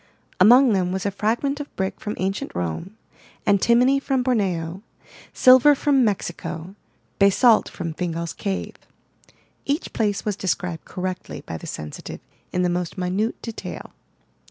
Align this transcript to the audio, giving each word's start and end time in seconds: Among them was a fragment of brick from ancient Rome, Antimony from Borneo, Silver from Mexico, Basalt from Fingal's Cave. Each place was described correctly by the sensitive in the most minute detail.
Among 0.39 0.73
them 0.73 0.91
was 0.91 1.05
a 1.05 1.11
fragment 1.11 1.59
of 1.59 1.75
brick 1.75 1.99
from 1.99 2.15
ancient 2.17 2.53
Rome, 2.55 2.97
Antimony 3.45 3.99
from 3.99 4.23
Borneo, 4.23 4.81
Silver 5.31 5.75
from 5.75 6.03
Mexico, 6.03 6.73
Basalt 7.19 7.69
from 7.69 7.93
Fingal's 7.93 8.33
Cave. 8.33 8.77
Each 9.63 9.93
place 9.93 10.25
was 10.25 10.35
described 10.35 10.85
correctly 10.85 11.41
by 11.45 11.55
the 11.57 11.67
sensitive 11.67 12.19
in 12.51 12.63
the 12.63 12.67
most 12.67 12.97
minute 12.97 13.39
detail. 13.43 13.93